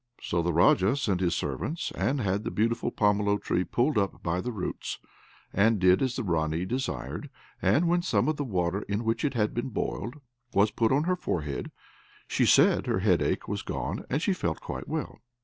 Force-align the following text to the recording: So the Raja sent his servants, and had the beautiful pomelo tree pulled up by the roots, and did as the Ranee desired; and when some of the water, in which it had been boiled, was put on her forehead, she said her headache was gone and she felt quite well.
So 0.19 0.41
the 0.41 0.51
Raja 0.51 0.95
sent 0.95 1.19
his 1.21 1.35
servants, 1.35 1.91
and 1.91 2.19
had 2.21 2.43
the 2.43 2.49
beautiful 2.49 2.89
pomelo 2.91 3.39
tree 3.39 3.63
pulled 3.63 3.99
up 3.99 4.23
by 4.23 4.41
the 4.41 4.51
roots, 4.51 4.97
and 5.53 5.77
did 5.77 6.01
as 6.01 6.15
the 6.15 6.23
Ranee 6.23 6.65
desired; 6.65 7.29
and 7.61 7.87
when 7.87 8.01
some 8.01 8.27
of 8.27 8.35
the 8.35 8.43
water, 8.43 8.81
in 8.89 9.03
which 9.03 9.23
it 9.23 9.35
had 9.35 9.53
been 9.53 9.69
boiled, 9.69 10.15
was 10.55 10.71
put 10.71 10.91
on 10.91 11.03
her 11.03 11.15
forehead, 11.15 11.71
she 12.27 12.47
said 12.47 12.87
her 12.87 13.01
headache 13.01 13.47
was 13.47 13.61
gone 13.61 14.03
and 14.09 14.23
she 14.23 14.33
felt 14.33 14.59
quite 14.59 14.87
well. 14.87 15.19